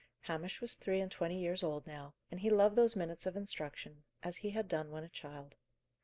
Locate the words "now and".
1.85-2.39